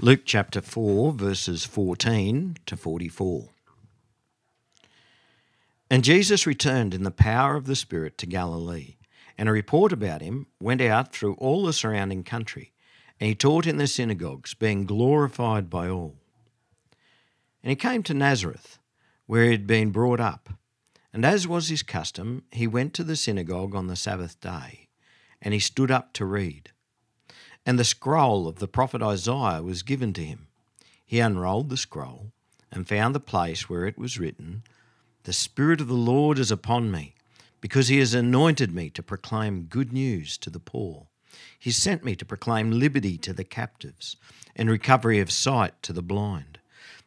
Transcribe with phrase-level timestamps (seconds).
[0.00, 3.48] Luke chapter 4, verses 14 to 44.
[5.88, 8.96] And Jesus returned in the power of the Spirit to Galilee,
[9.38, 12.72] and a report about him went out through all the surrounding country,
[13.20, 16.16] and he taught in the synagogues, being glorified by all.
[17.62, 18.80] And he came to Nazareth,
[19.26, 20.48] where he had been brought up.
[21.12, 24.88] And as was his custom, he went to the synagogue on the Sabbath day,
[25.40, 26.72] and he stood up to read.
[27.66, 30.48] And the scroll of the prophet Isaiah was given to him.
[31.06, 32.32] He unrolled the scroll
[32.70, 34.64] and found the place where it was written,
[35.22, 37.14] The Spirit of the Lord is upon me,
[37.60, 41.06] because he has anointed me to proclaim good news to the poor.
[41.58, 44.16] He sent me to proclaim liberty to the captives
[44.54, 46.58] and recovery of sight to the blind,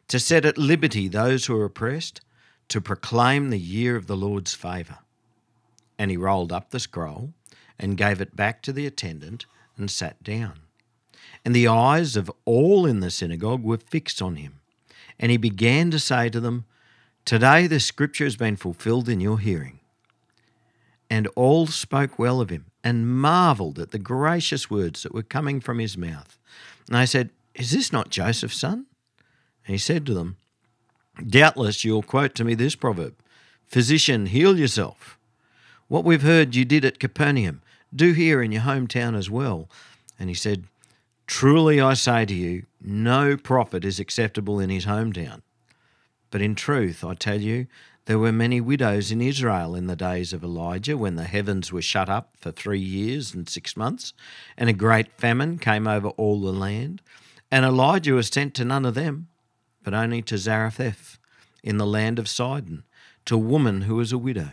[0.08, 2.20] to set at liberty those who are oppressed,
[2.68, 4.98] to proclaim the year of the Lord's favour.
[5.98, 7.32] And he rolled up the scroll
[7.78, 9.46] and gave it back to the attendant
[9.78, 10.60] and sat down.
[11.44, 14.60] And the eyes of all in the synagogue were fixed on him.
[15.18, 16.64] And he began to say to them,
[17.24, 19.80] Today the scripture has been fulfilled in your hearing.
[21.10, 25.60] And all spoke well of him and marvelled at the gracious words that were coming
[25.60, 26.38] from his mouth.
[26.86, 28.86] And they said, Is this not Joseph's son?
[29.66, 30.36] And he said to them,
[31.26, 33.14] Doubtless you'll quote to me this proverb
[33.66, 35.18] Physician, heal yourself.
[35.88, 37.60] What we've heard you did at Capernaum,
[37.94, 39.68] do here in your hometown as well.
[40.18, 40.64] And he said,
[41.26, 45.42] Truly I say to you, no prophet is acceptable in his hometown.
[46.30, 47.66] But in truth, I tell you,
[48.06, 51.82] there were many widows in Israel in the days of Elijah when the heavens were
[51.82, 54.14] shut up for three years and six months,
[54.56, 57.02] and a great famine came over all the land.
[57.50, 59.28] And Elijah was sent to none of them,
[59.82, 61.18] but only to Zarephath
[61.62, 62.84] in the land of Sidon,
[63.26, 64.52] to a woman who was a widow.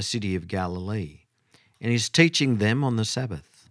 [0.00, 1.20] a city of Galilee,
[1.78, 3.68] and he's teaching them on the Sabbath.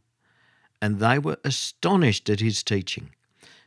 [0.79, 3.09] And they were astonished at his teaching,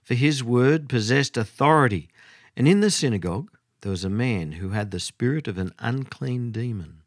[0.04, 2.08] for his word possessed authority.
[2.56, 3.50] And in the synagogue
[3.80, 7.02] there was a man who had the spirit of an unclean demon.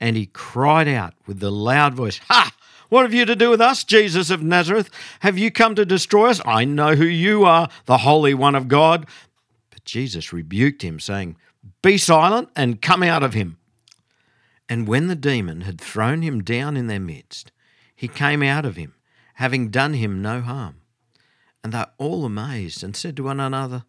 [0.00, 2.50] And he cried out with a loud voice, Ha!
[2.88, 4.88] What have you to do with us, Jesus of Nazareth?
[5.20, 6.40] Have you come to destroy us?
[6.46, 9.06] I know who you are, the Holy One of God.
[9.68, 11.36] But Jesus rebuked him, saying,
[11.82, 13.58] Be silent and come out of him.
[14.70, 17.50] And when the demon had thrown him down in their midst,
[17.96, 18.94] he came out of him,
[19.34, 20.76] having done him no harm.
[21.64, 23.82] And they all amazed and said to one another,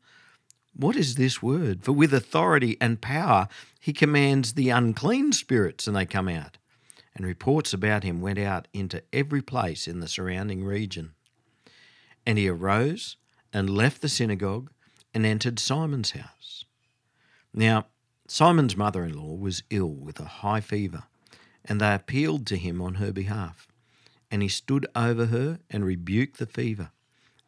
[0.73, 1.83] What is this word?
[1.83, 3.47] For with authority and power
[3.79, 6.57] he commands the unclean spirits, and they come out.
[7.15, 11.11] And reports about him went out into every place in the surrounding region.
[12.25, 13.17] And he arose
[13.53, 14.71] and left the synagogue
[15.13, 16.65] and entered Simon's house.
[17.53, 17.85] Now,
[18.33, 21.03] Simon's mother in law was ill with a high fever,
[21.65, 23.67] and they appealed to him on her behalf.
[24.31, 26.91] And he stood over her and rebuked the fever,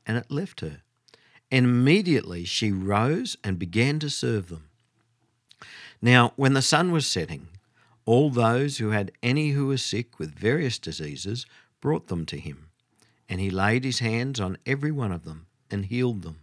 [0.06, 0.82] and it left her.
[1.50, 4.68] And immediately she rose and began to serve them.
[6.02, 7.48] Now, when the sun was setting,
[8.04, 11.46] all those who had any who were sick with various diseases
[11.80, 12.72] brought them to him.
[13.30, 16.43] And he laid his hands on every one of them and healed them.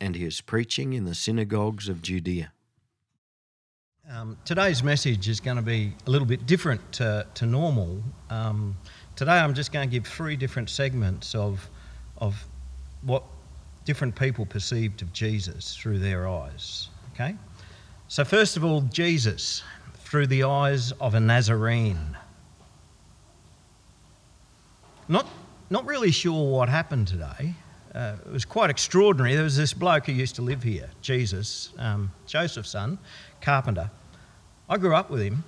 [0.00, 2.52] and he is preaching in the synagogues of Judea.
[4.12, 8.00] Um, today's message is going to be a little bit different to, to normal.
[8.30, 8.76] Um,
[9.16, 11.68] today, I'm just going to give three different segments of,
[12.18, 12.46] of
[13.02, 13.24] what
[13.84, 16.88] different people perceived of Jesus through their eyes.
[17.14, 17.34] Okay?
[18.06, 19.64] So, first of all, Jesus
[19.94, 22.16] through the eyes of a Nazarene.
[25.08, 25.26] Not,
[25.68, 27.54] not really sure what happened today
[27.96, 29.34] uh, it was quite extraordinary.
[29.34, 32.98] There was this bloke who used to live here, Jesus, um, Joseph's son,
[33.40, 33.90] carpenter.
[34.68, 35.42] I grew up with him.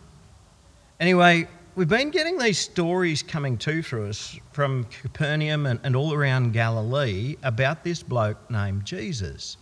[0.98, 6.14] Anyway, we've been getting these stories coming to through us from Capernaum and, and all
[6.14, 9.58] around Galilee about this bloke named Jesus.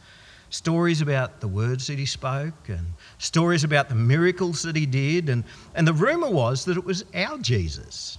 [0.50, 2.86] Stories about the words that he spoke and
[3.18, 5.28] stories about the miracles that he did.
[5.28, 5.42] And,
[5.74, 8.18] and the rumour was that it was our Jesus.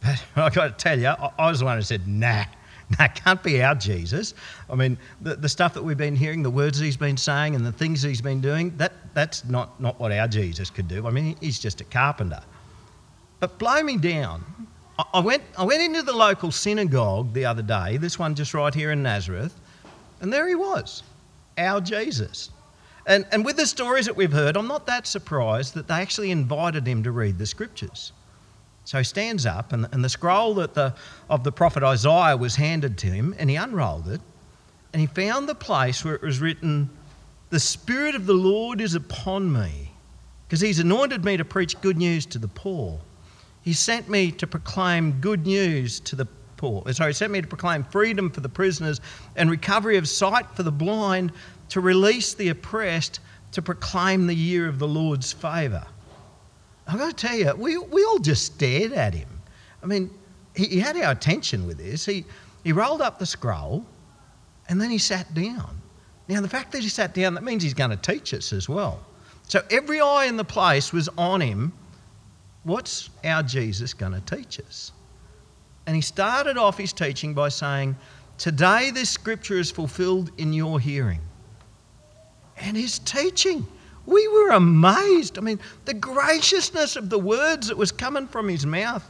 [0.00, 2.46] But I've got to tell you, I, I was the one who said, nah,
[2.98, 4.34] that can't be our Jesus.
[4.70, 7.66] I mean, the, the stuff that we've been hearing, the words he's been saying, and
[7.66, 11.06] the things he's been doing, that, that's not, not what our Jesus could do.
[11.06, 12.40] I mean, he's just a carpenter.
[13.40, 14.44] But blow me down.
[14.98, 18.54] I, I went, I went into the local synagogue the other day, this one just
[18.54, 19.58] right here in Nazareth,
[20.20, 21.02] and there he was,
[21.58, 22.50] our Jesus.
[23.06, 26.30] And, and with the stories that we've heard, I'm not that surprised that they actually
[26.30, 28.12] invited him to read the scriptures.
[28.86, 30.94] So he stands up, and, and the scroll that the,
[31.28, 34.20] of the prophet Isaiah was handed to him, and he unrolled it,
[34.92, 36.88] and he found the place where it was written,
[37.50, 39.90] The Spirit of the Lord is upon me,
[40.46, 43.00] because he's anointed me to preach good news to the poor.
[43.62, 46.84] He sent me to proclaim good news to the poor.
[46.86, 49.00] Uh, sorry, he sent me to proclaim freedom for the prisoners
[49.34, 51.32] and recovery of sight for the blind,
[51.70, 53.18] to release the oppressed,
[53.50, 55.84] to proclaim the year of the Lord's favour.
[56.86, 59.28] I've got to tell you, we, we all just stared at him.
[59.82, 60.10] I mean,
[60.54, 62.04] he, he had our attention with this.
[62.04, 62.24] He,
[62.64, 63.84] he rolled up the scroll
[64.68, 65.80] and then he sat down.
[66.28, 68.68] Now, the fact that he sat down, that means he's going to teach us as
[68.68, 69.00] well.
[69.48, 71.72] So every eye in the place was on him.
[72.64, 74.90] What's our Jesus going to teach us?
[75.86, 77.94] And he started off his teaching by saying,
[78.38, 81.20] Today this scripture is fulfilled in your hearing.
[82.58, 83.66] And his teaching
[84.06, 85.36] we were amazed.
[85.38, 89.08] I mean, the graciousness of the words that was coming from his mouth.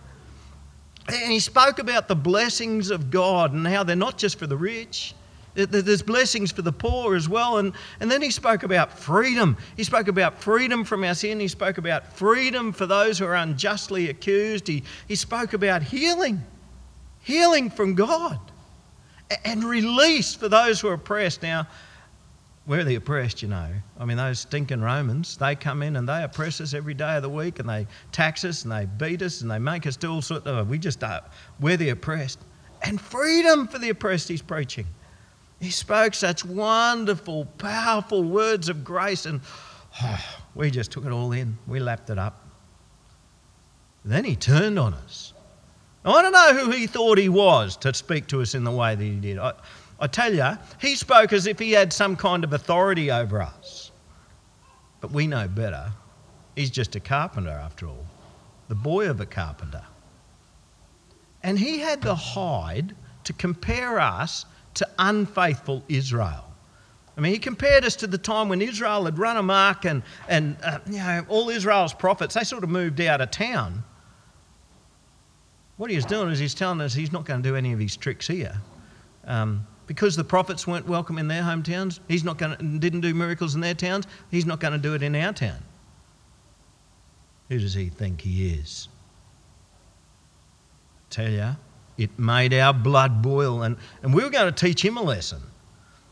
[1.08, 4.56] And he spoke about the blessings of God and how they're not just for the
[4.56, 5.14] rich,
[5.56, 7.56] there's blessings for the poor as well.
[7.58, 9.56] And, and then he spoke about freedom.
[9.76, 11.40] He spoke about freedom from our sin.
[11.40, 14.69] He spoke about freedom for those who are unjustly accused.
[14.69, 16.44] He, he spoke about healing,
[17.22, 18.38] healing from God,
[19.44, 21.43] and release for those who are oppressed.
[21.43, 21.66] Now,
[22.67, 23.69] we're the oppressed, you know.
[23.99, 27.23] I mean, those stinking Romans, they come in and they oppress us every day of
[27.23, 30.13] the week and they tax us and they beat us and they make us do
[30.13, 31.23] all sorts of, we just are,
[31.61, 32.41] we're the oppressed.
[32.83, 34.87] And freedom for the oppressed, he's preaching.
[35.61, 39.41] He spoke such wonderful, powerful words of grace and
[40.03, 41.57] oh, we just took it all in.
[41.69, 42.47] We lapped it up.
[44.05, 45.33] Then he turned on us.
[46.05, 48.95] I don't know who he thought he was to speak to us in the way
[48.95, 49.39] that he did.
[49.39, 49.55] I,
[49.98, 53.90] I tell you, he spoke as if he had some kind of authority over us.
[55.00, 55.90] But we know better.
[56.54, 58.06] He's just a carpenter, after all,
[58.69, 59.82] the boy of a carpenter.
[61.43, 62.94] And he had the hide
[63.25, 66.44] to compare us to unfaithful Israel.
[67.16, 70.56] I mean, he compared us to the time when Israel had run amok and, and
[70.62, 73.82] uh, you know, all Israel's prophets, they sort of moved out of town.
[75.78, 77.78] What he was doing is he's telling us he's not going to do any of
[77.78, 78.56] his tricks here.
[79.25, 83.15] Um, because the prophets weren't welcome in their hometowns, he's not going to, didn't do
[83.15, 85.62] miracles in their towns, he's not going to do it in our town.
[87.49, 88.88] Who does he think he is?
[91.11, 91.56] I tell you,
[91.99, 95.41] it made our blood boil, and, and we were going to teach him a lesson.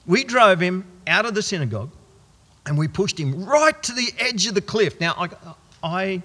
[0.07, 1.91] We drove him out of the synagogue
[2.67, 5.01] and we pushed him right to the edge of the cliff.
[5.01, 5.29] Now, I,
[5.83, 6.23] I,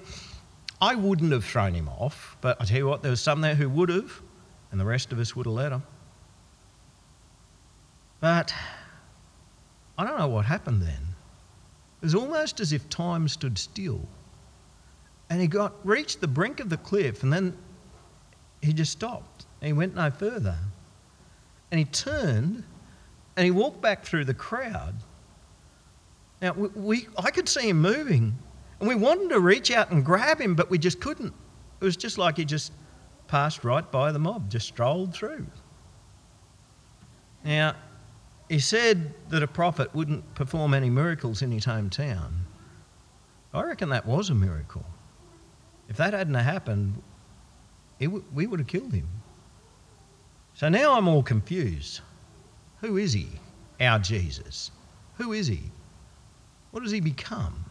[0.82, 3.56] I wouldn't have thrown him off, but I tell you what, there was some there
[3.56, 4.22] who would have,
[4.72, 5.84] and the rest of us would have let him.
[8.20, 8.54] But
[9.98, 11.16] I don't know what happened then.
[12.02, 14.02] It was almost as if time stood still.
[15.30, 17.56] And he got reached the brink of the cliff and then
[18.62, 19.46] he just stopped.
[19.62, 20.58] he went no further.
[21.72, 22.64] And he turned
[23.38, 24.96] and he walked back through the crowd.
[26.42, 28.38] Now, we, we, I could see him moving,
[28.80, 31.34] and we wanted to reach out and grab him, but we just couldn't.
[31.82, 32.72] It was just like he just
[33.28, 35.46] passed right by the mob, just strolled through.
[37.44, 37.76] Now,
[38.50, 42.32] he said that a prophet wouldn't perform any miracles in his hometown.
[43.54, 44.86] I reckon that was a miracle.
[45.88, 47.02] If that hadn't happened,
[48.02, 49.08] w- we would have killed him.
[50.56, 52.02] So now I'm all confused.
[52.82, 53.28] Who is he,
[53.80, 54.72] our Jesus?
[55.18, 55.62] Who is he?
[56.72, 57.66] What does he become?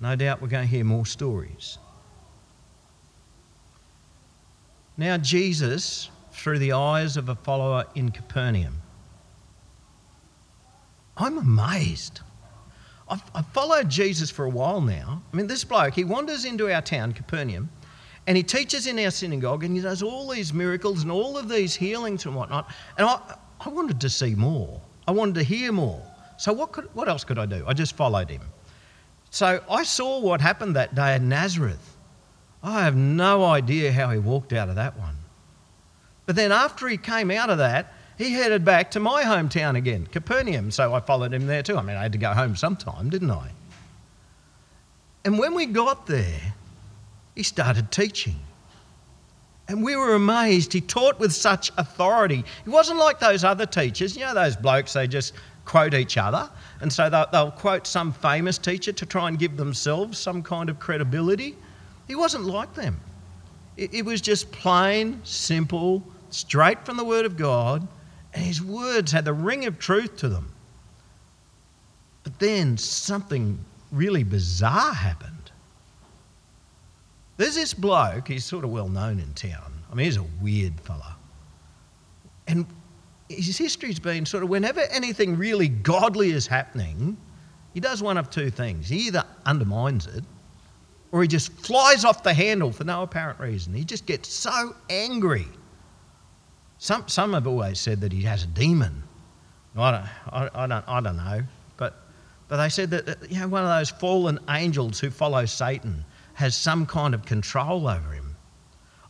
[0.00, 1.78] No doubt we're going to hear more stories.
[4.98, 8.82] Now, Jesus through the eyes of a follower in Capernaum.
[11.16, 12.20] I'm amazed.
[13.08, 15.22] I've, I've, followed Jesus for a while now.
[15.32, 17.70] I mean, this bloke, he wanders into our town, Capernaum,
[18.26, 21.48] and he teaches in our synagogue and he does all these miracles and all of
[21.48, 22.70] these healings and whatnot.
[22.98, 24.80] And I, I wanted to see more.
[25.08, 26.02] I wanted to hear more.
[26.36, 27.64] So, what, could, what else could I do?
[27.66, 28.42] I just followed him.
[29.30, 31.96] So I saw what happened that day at Nazareth.
[32.62, 35.15] I have no idea how he walked out of that one.
[36.26, 40.06] But then after he came out of that, he headed back to my hometown again,
[40.06, 40.70] Capernaum.
[40.70, 41.76] So I followed him there too.
[41.76, 43.50] I mean, I had to go home sometime, didn't I?
[45.24, 46.54] And when we got there,
[47.34, 48.36] he started teaching.
[49.68, 50.72] And we were amazed.
[50.72, 52.44] He taught with such authority.
[52.64, 54.16] He wasn't like those other teachers.
[54.16, 56.48] You know, those blokes, they just quote each other.
[56.80, 60.70] And so they'll, they'll, quote some famous teacher to try and give themselves some kind
[60.70, 61.56] of credibility.
[62.06, 63.00] He wasn't like them.
[63.76, 67.86] It, it was just plain, simple, straight from the Word of God.
[68.34, 70.52] And his words had the ring of truth to them.
[72.22, 73.58] But then something
[73.92, 75.50] really bizarre happened.
[77.36, 79.72] There's this bloke, he's sort of well known in town.
[79.90, 81.16] I mean, he's a weird fella.
[82.46, 82.66] And
[83.28, 87.16] his history's been sort of whenever anything really godly is happening,
[87.74, 88.88] he does one of two things.
[88.88, 90.24] He either undermines it
[91.12, 93.74] or he just flies off the handle for no apparent reason.
[93.74, 95.46] He just gets so angry.
[96.78, 99.02] Some, some have always said that he has a demon.
[99.76, 101.42] I don't, I, I don't, I don't know.
[101.76, 102.02] But,
[102.48, 106.04] but they said that you know, one of those fallen angels who follow Satan
[106.34, 108.36] has some kind of control over him.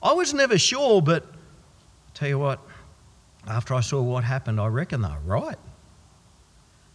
[0.02, 2.60] I was never sure, but I'll tell you what,
[3.48, 5.58] after I saw what happened, I reckon they're right.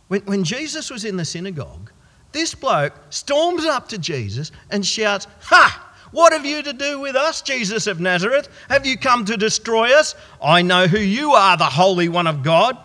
[0.07, 1.91] When, when Jesus was in the synagogue,
[2.31, 5.90] this bloke storms up to Jesus and shouts, Ha!
[6.11, 8.49] What have you to do with us, Jesus of Nazareth?
[8.69, 10.15] Have you come to destroy us?
[10.41, 12.77] I know who you are, the Holy One of God.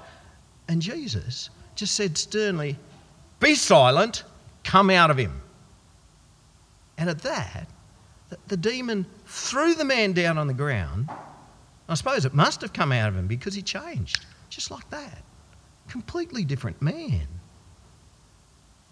[0.69, 2.79] And Jesus just said sternly,
[3.41, 4.23] Be silent,
[4.65, 5.43] come out of him.
[6.99, 7.69] And at that,
[8.47, 11.09] the demon threw the man down on the ground.
[11.89, 15.23] I suppose it must have come out of him because he changed, just like that.
[15.89, 17.29] Completely different man.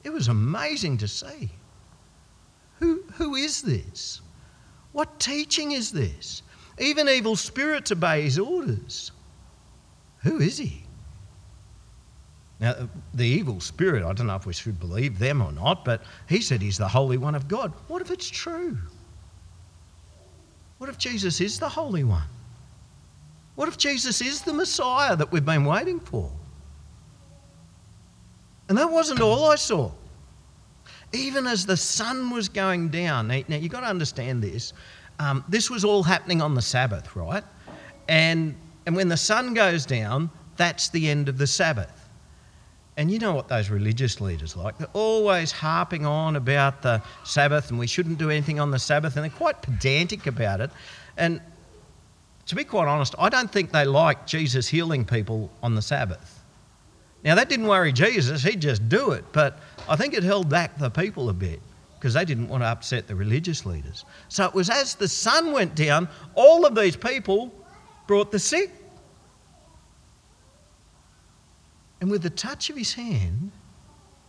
[0.04, 1.50] It was amazing to see.
[2.78, 4.20] Who, who is this?
[4.94, 6.42] What teaching is this?
[6.78, 9.10] Even evil spirits obey his orders.
[10.22, 10.84] Who is he?
[12.60, 16.02] Now, the evil spirit, I don't know if we should believe them or not, but
[16.28, 17.72] he said he's the Holy One of God.
[17.88, 18.78] What if it's true?
[20.78, 22.28] What if Jesus is the Holy One?
[23.56, 26.30] What if Jesus is the Messiah that we've been waiting for?
[28.68, 29.90] And that wasn't all I saw.
[31.14, 34.72] Even as the sun was going down, now, you've got to understand this.
[35.18, 37.44] Um, this was all happening on the Sabbath, right?
[38.08, 38.56] And,
[38.86, 42.08] and when the sun goes down, that's the end of the Sabbath.
[42.96, 44.78] And you know what those religious leaders like?
[44.78, 49.16] They're always harping on about the Sabbath and we shouldn't do anything on the Sabbath,
[49.16, 50.70] and they're quite pedantic about it.
[51.16, 51.40] And
[52.46, 56.40] to be quite honest, I don't think they like Jesus healing people on the Sabbath.
[57.24, 60.78] Now, that didn't worry Jesus, he'd just do it, but I think it held back
[60.78, 61.60] the people a bit
[61.98, 64.04] because they didn't want to upset the religious leaders.
[64.28, 67.52] So it was as the sun went down, all of these people
[68.06, 68.70] brought the sick
[72.04, 73.50] And with the touch of his hand,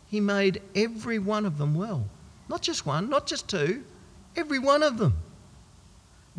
[0.07, 2.07] he made every one of them well.
[2.47, 3.83] Not just one, not just two,
[4.37, 5.17] every one of them.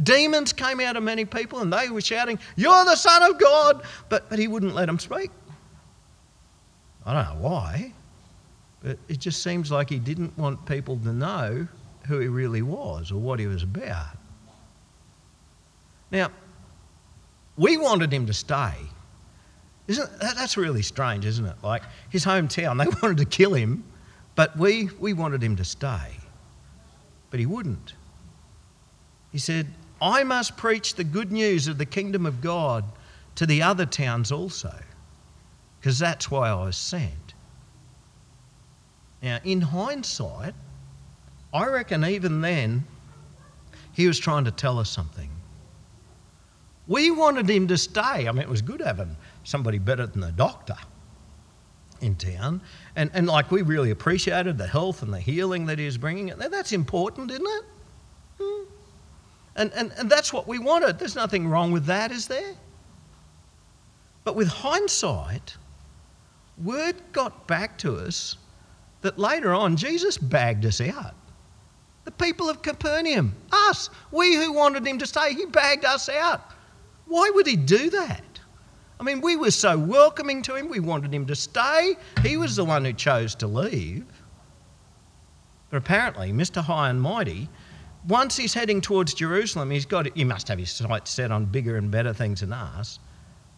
[0.03, 3.83] Demons came out of many people and they were shouting, You're the Son of God!
[4.09, 5.31] But, but he wouldn't let them speak.
[7.05, 7.93] I don't know why,
[8.83, 11.67] but it just seems like he didn't want people to know
[12.07, 14.17] who he really was or what he was about.
[16.11, 16.31] Now,
[17.57, 18.73] we wanted him to stay
[19.89, 21.57] isn't that, that's really strange, isn't it?
[21.63, 23.85] Like his hometown, they wanted to kill him,
[24.35, 26.17] but we, we wanted him to stay.
[27.31, 27.95] But he wouldn't.
[29.33, 29.69] He said,
[30.01, 32.85] I must preach the good news of the kingdom of God
[33.37, 34.75] to the other towns also,
[35.81, 37.26] because that's why I was sent.
[39.23, 40.55] Now, in hindsight,
[41.53, 42.85] I reckon even then
[43.93, 45.31] he was trying to tell us something.
[46.87, 48.29] We wanted him to stay.
[48.29, 50.77] I mean, it was good having somebody better than the doctor
[52.01, 52.61] in town.
[52.95, 56.27] And, and like we really appreciated the health and the healing that he was bringing.
[56.27, 57.65] That's important, isn't it?
[58.41, 58.65] Hmm.
[59.57, 60.99] And, and, and that's what we wanted.
[60.99, 62.55] There's nothing wrong with that, is there?
[64.25, 65.57] But with hindsight,
[66.63, 68.37] word got back to us
[69.07, 71.15] that later on Jesus bagged us out.
[72.05, 76.43] The people of Capernaum, us, we who wanted him to stay, he bagged us out.
[77.07, 78.23] Why would he do that?
[78.99, 81.97] I mean, we were so welcoming to him, we wanted him to stay.
[82.23, 84.05] He was the one who chose to leave.
[85.71, 86.61] But apparently, Mr.
[86.63, 87.49] High and Mighty,
[88.09, 91.77] once he's heading towards Jerusalem, he's got he must have his sights set on bigger
[91.77, 92.99] and better things than us.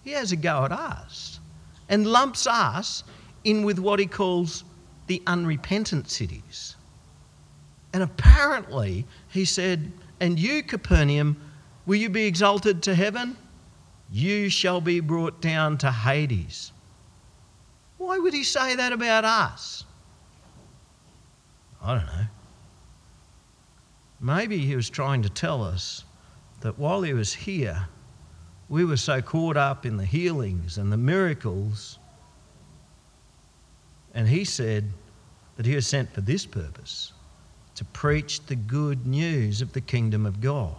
[0.04, 1.40] He has a go at us
[1.88, 3.04] and lumps us
[3.44, 4.64] in with what he calls
[5.08, 6.76] the unrepentant cities.
[7.92, 11.40] And apparently, he said, And you, Capernaum,
[11.86, 13.36] will you be exalted to heaven?
[14.10, 16.72] You shall be brought down to Hades.
[17.98, 19.84] Why would he say that about us?
[21.82, 22.26] I don't know.
[24.20, 26.04] Maybe he was trying to tell us
[26.60, 27.88] that while he was here,
[28.68, 31.98] we were so caught up in the healings and the miracles.
[34.12, 34.92] And he said
[35.58, 37.12] that he was sent for this purpose
[37.74, 40.76] to preach the good news of the kingdom of God.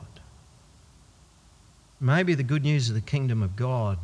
[1.99, 3.99] Maybe the good news of the kingdom of God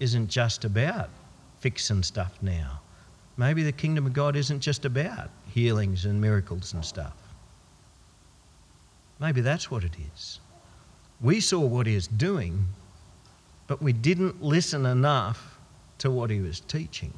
[0.00, 1.08] isn't just about
[1.60, 2.80] fixing stuff now.
[3.36, 7.16] Maybe the kingdom of God isn't just about healings and miracles and stuff.
[9.20, 10.40] Maybe that's what it is.
[11.20, 12.66] We saw what he was doing,
[13.68, 15.60] but we didn't listen enough
[15.98, 17.12] to what he was teaching.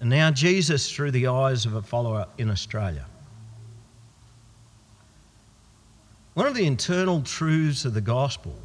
[0.00, 3.06] And now, Jesus, through the eyes of a follower in Australia.
[6.34, 8.56] One of the internal truths of the gospel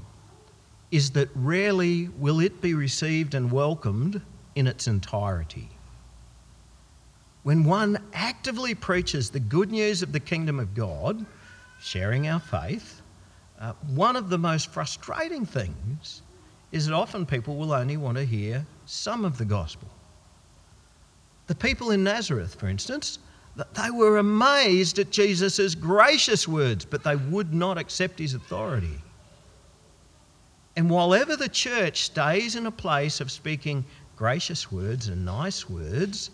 [0.92, 4.22] is that rarely will it be received and welcomed
[4.56, 5.68] in its entirety.
[7.44, 11.26] When one actively preaches the good news of the kingdom of God,
[11.82, 13.02] sharing our faith,
[13.60, 16.22] uh, one of the most frustrating things
[16.72, 19.90] is that often people will only want to hear some of the gospel.
[21.48, 23.20] The people in Nazareth, for instance,
[23.56, 29.00] they were amazed at Jesus' gracious words, but they would not accept his authority.
[30.76, 33.86] And while ever the church stays in a place of speaking
[34.18, 36.32] gracious words and nice words,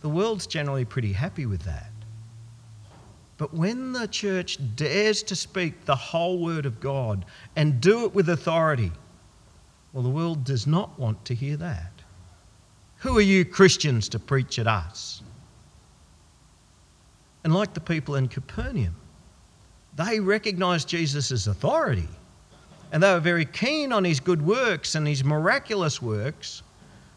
[0.00, 1.90] the world's generally pretty happy with that.
[3.36, 7.24] But when the church dares to speak the whole word of God
[7.54, 8.92] and do it with authority,
[9.92, 11.92] well, the world does not want to hear that.
[12.98, 15.22] Who are you Christians to preach at us?
[17.44, 18.96] And like the people in Capernaum,
[19.96, 22.08] they recognized Jesus' authority
[22.92, 26.62] and they were very keen on his good works and his miraculous works.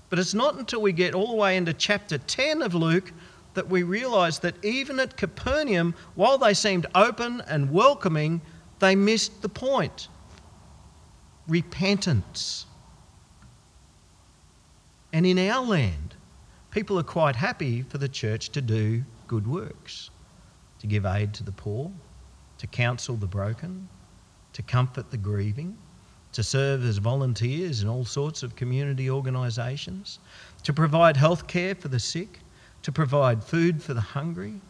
[0.10, 3.12] But it's not until we get all the way into chapter 10 of Luke
[3.54, 8.42] that we realize that even at Capernaum, while they seemed open and welcoming,
[8.80, 10.10] they missed the point
[11.48, 12.66] repentance.
[15.14, 16.16] And in our land,
[16.72, 20.10] people are quite happy for the church to do good works,
[20.80, 21.92] to give aid to the poor,
[22.58, 23.90] to counsel the broken,
[24.54, 25.78] to comfort the grieving,
[26.32, 30.20] to serve as volunteers in all sorts of community organisations,
[30.64, 32.40] to provide health care for the sick,
[32.84, 34.62] to provide food for the hungry,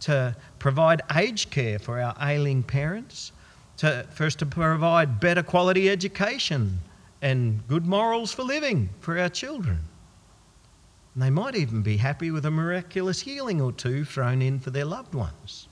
[0.00, 3.32] to provide aged care for our ailing parents,
[3.78, 6.78] to, for us to provide better quality education
[7.20, 9.78] and good morals for living for our children.
[11.14, 14.70] And they might even be happy with a miraculous healing or two thrown in for
[14.70, 15.68] their loved ones.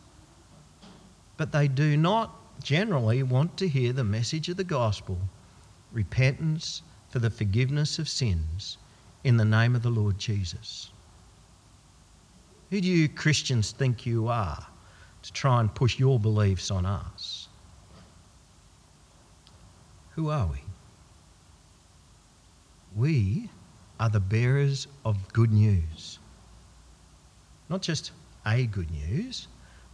[1.37, 5.19] But they do not generally want to hear the message of the gospel
[5.93, 8.77] repentance for the forgiveness of sins
[9.25, 10.91] in the name of the Lord Jesus.
[12.71, 14.67] Who do you Christians think you are
[15.23, 17.49] to try and push your beliefs on us?
[20.17, 20.66] Who are we?
[22.97, 23.51] We
[24.01, 26.19] are the bearers of good news.
[27.69, 28.13] Not just
[28.47, 29.49] a good news,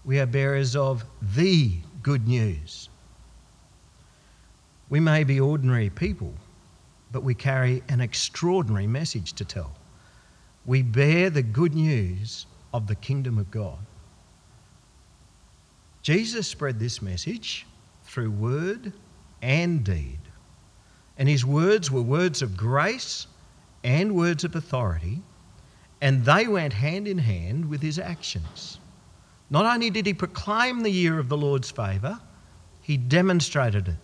[0.05, 2.89] we are bearers of the good news.
[4.89, 6.33] We may be ordinary people,
[7.11, 9.73] but we carry an extraordinary message to tell.
[10.65, 13.79] We bear the good news of the kingdom of God.
[16.03, 17.67] Jesus spread this message
[18.05, 18.93] through word
[19.41, 20.19] and deed.
[21.23, 23.29] And his words were words of grace
[23.85, 25.23] and words of authority,
[26.01, 28.81] and they went hand in hand with his actions.
[29.49, 32.19] Not only did he proclaim the year of the Lord's favour,
[32.81, 33.99] he demonstrated it.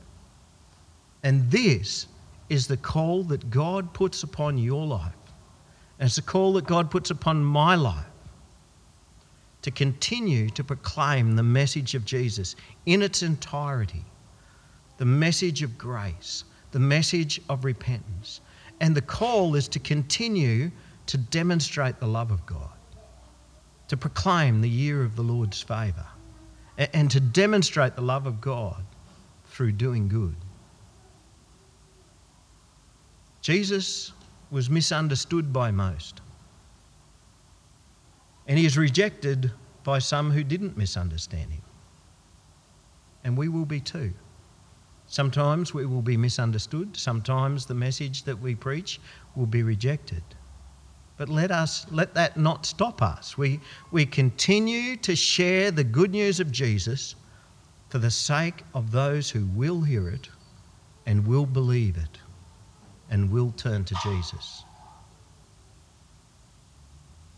[1.24, 2.06] And this
[2.50, 5.18] is the call that God puts upon your life.
[5.98, 8.06] And it's a call that God puts upon my life
[9.62, 12.54] to continue to proclaim the message of Jesus
[12.86, 14.04] in its entirety
[14.98, 18.40] the message of grace, the message of repentance.
[18.80, 20.70] And the call is to continue
[21.06, 22.70] to demonstrate the love of God
[23.88, 26.06] to proclaim the year of the Lord's favour
[26.76, 28.84] and to demonstrate the love of God
[29.46, 30.36] through doing good.
[33.40, 34.12] Jesus
[34.50, 36.20] was misunderstood by most,
[38.46, 39.50] and he is rejected
[39.84, 41.62] by some who didn't misunderstand him.
[43.24, 44.12] And we will be too.
[45.08, 49.00] Sometimes we will be misunderstood, sometimes the message that we preach
[49.34, 50.22] will be rejected.
[51.16, 53.36] But let us let that not stop us.
[53.36, 57.16] We, we continue to share the good news of Jesus
[57.88, 60.28] for the sake of those who will hear it
[61.06, 62.18] and will believe it
[63.10, 64.62] and will turn to Jesus.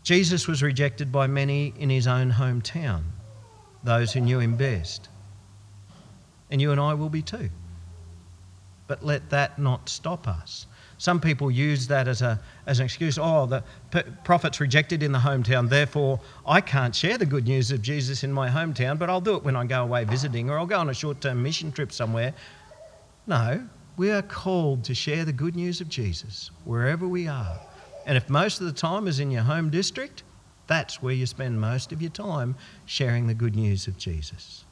[0.03, 3.03] Jesus was rejected by many in his own hometown,
[3.83, 5.07] those who knew him best.
[6.49, 7.49] And you and I will be too.
[8.91, 10.67] But let that not stop us.
[10.97, 13.17] Some people use that as, a, as an excuse.
[13.17, 13.63] Oh, the
[14.25, 18.33] prophet's rejected in the hometown, therefore I can't share the good news of Jesus in
[18.33, 20.89] my hometown, but I'll do it when I go away visiting or I'll go on
[20.89, 22.33] a short term mission trip somewhere.
[23.27, 27.61] No, we are called to share the good news of Jesus wherever we are.
[28.05, 30.23] And if most of the time is in your home district,
[30.67, 34.65] that's where you spend most of your time sharing the good news of Jesus.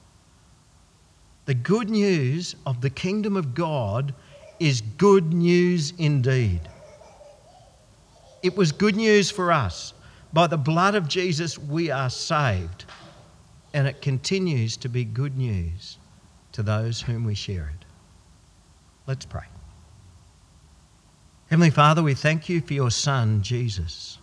[1.49, 4.13] The good news of the kingdom of God
[4.59, 6.62] is good news indeed.
[8.43, 9.95] It was good news for us.
[10.31, 12.85] By the blood of Jesus, we are saved.
[13.73, 15.97] And it continues to be good news
[16.51, 17.83] to those whom we share it.
[19.07, 19.47] Let's pray.
[21.49, 24.19] Heavenly Father, we thank you for your Son, Jesus.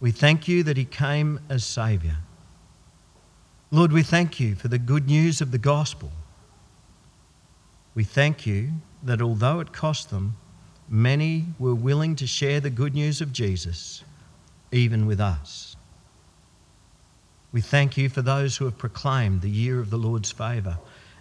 [0.00, 2.16] We thank you that he came as Saviour.
[3.70, 6.12] Lord, we thank you for the good news of the gospel.
[7.96, 10.36] We thank you that although it cost them,
[10.86, 14.04] many were willing to share the good news of Jesus,
[14.70, 15.76] even with us.
[17.52, 20.76] We thank you for those who have proclaimed the year of the Lord's favour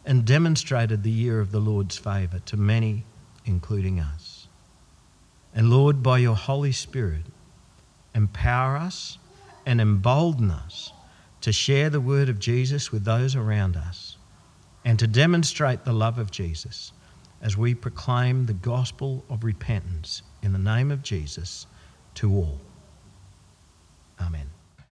[0.06, 3.06] and demonstrated the year of the Lord's favour to many,
[3.46, 4.50] including us.
[5.54, 7.24] And Lord, by your Holy Spirit,
[8.14, 9.18] empower us
[9.66, 10.92] and embolden us
[11.40, 14.15] to share the word of Jesus with those around us
[14.86, 16.94] and to demonstrate the love of Jesus
[17.42, 21.66] as we proclaim the gospel of repentance in the name of Jesus
[22.14, 22.62] to all.
[24.22, 24.55] Amen.